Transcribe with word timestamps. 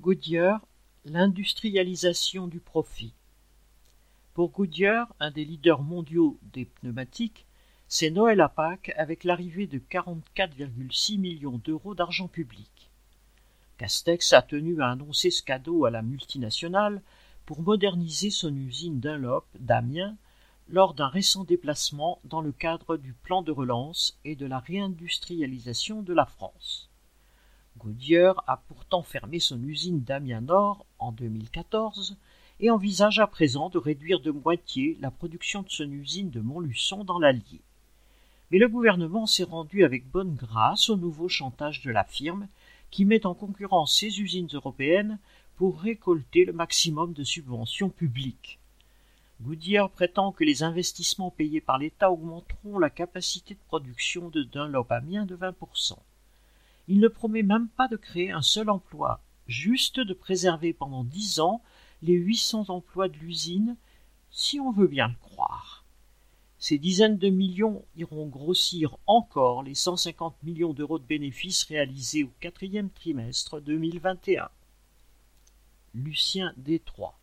Goodyear, 0.00 0.64
l'industrialisation 1.06 2.46
du 2.46 2.60
profit. 2.60 3.14
Pour 4.32 4.50
Goodyear, 4.50 5.12
un 5.18 5.32
des 5.32 5.44
leaders 5.44 5.82
mondiaux 5.82 6.38
des 6.52 6.66
pneumatiques, 6.66 7.46
c'est 7.88 8.10
Noël 8.10 8.40
à 8.40 8.48
Pâques 8.48 8.92
avec 8.96 9.24
l'arrivée 9.24 9.66
de 9.66 9.80
44,6 9.80 11.18
millions 11.18 11.58
d'euros 11.58 11.96
d'argent 11.96 12.28
public. 12.28 12.92
Castex 13.76 14.32
a 14.34 14.42
tenu 14.42 14.80
à 14.80 14.88
annoncer 14.88 15.32
ce 15.32 15.42
cadeau 15.42 15.84
à 15.84 15.90
la 15.90 16.02
multinationale 16.02 17.02
pour 17.44 17.60
moderniser 17.62 18.30
son 18.30 18.54
usine 18.54 19.00
Dunlop 19.00 19.46
d'Amiens 19.58 20.16
lors 20.68 20.94
d'un 20.94 21.08
récent 21.08 21.42
déplacement 21.42 22.20
dans 22.22 22.40
le 22.40 22.52
cadre 22.52 22.98
du 22.98 23.14
plan 23.14 23.42
de 23.42 23.50
relance 23.50 24.16
et 24.24 24.36
de 24.36 24.46
la 24.46 24.60
réindustrialisation 24.60 26.02
de 26.02 26.12
la 26.12 26.26
France. 26.26 26.88
Goodyear 27.78 28.42
a 28.48 28.56
pourtant 28.56 29.02
fermé 29.04 29.38
son 29.38 29.62
usine 29.62 30.02
d'Amiens 30.02 30.40
Nord 30.40 30.84
en 30.98 31.12
2014 31.12 32.16
et 32.58 32.70
envisage 32.70 33.20
à 33.20 33.28
présent 33.28 33.68
de 33.68 33.78
réduire 33.78 34.18
de 34.18 34.32
moitié 34.32 34.98
la 35.00 35.12
production 35.12 35.62
de 35.62 35.70
son 35.70 35.88
usine 35.92 36.30
de 36.30 36.40
Montluçon 36.40 37.04
dans 37.04 37.20
l'Allier. 37.20 37.60
Mais 38.50 38.58
le 38.58 38.68
gouvernement 38.68 39.26
s'est 39.26 39.44
rendu 39.44 39.84
avec 39.84 40.10
bonne 40.10 40.34
grâce 40.34 40.90
au 40.90 40.96
nouveau 40.96 41.28
chantage 41.28 41.80
de 41.82 41.92
la 41.92 42.02
firme 42.02 42.48
qui 42.90 43.04
met 43.04 43.24
en 43.26 43.34
concurrence 43.34 43.96
ses 43.96 44.20
usines 44.20 44.48
européennes 44.52 45.18
pour 45.54 45.80
récolter 45.80 46.44
le 46.44 46.52
maximum 46.52 47.12
de 47.12 47.22
subventions 47.22 47.90
publiques. 47.90 48.58
Goodyear 49.40 49.88
prétend 49.88 50.32
que 50.32 50.42
les 50.42 50.64
investissements 50.64 51.30
payés 51.30 51.60
par 51.60 51.78
l'État 51.78 52.10
augmenteront 52.10 52.80
la 52.80 52.90
capacité 52.90 53.54
de 53.54 53.60
production 53.68 54.30
de 54.30 54.42
Dunlop 54.42 54.90
Amiens 54.90 55.26
de 55.26 55.36
20%. 55.36 55.96
Il 56.88 57.00
ne 57.00 57.08
promet 57.08 57.42
même 57.42 57.68
pas 57.68 57.86
de 57.86 57.96
créer 57.96 58.30
un 58.30 58.42
seul 58.42 58.70
emploi, 58.70 59.20
juste 59.46 60.00
de 60.00 60.14
préserver 60.14 60.72
pendant 60.72 61.04
dix 61.04 61.38
ans 61.38 61.62
les 62.02 62.14
huit 62.14 62.36
cents 62.38 62.70
emplois 62.70 63.08
de 63.08 63.16
l'usine, 63.18 63.76
si 64.30 64.58
on 64.58 64.72
veut 64.72 64.86
bien 64.86 65.08
le 65.08 65.16
croire. 65.20 65.84
Ces 66.58 66.78
dizaines 66.78 67.18
de 67.18 67.28
millions 67.28 67.84
iront 67.96 68.26
grossir 68.26 68.96
encore 69.06 69.62
les 69.62 69.74
cent 69.74 69.96
cinquante 69.96 70.42
millions 70.42 70.72
d'euros 70.72 70.98
de 70.98 71.04
bénéfices 71.04 71.64
réalisés 71.64 72.24
au 72.24 72.32
quatrième 72.40 72.90
trimestre 72.90 73.60
2021. 73.60 74.48
Lucien 75.94 76.52
Détroit 76.56 77.18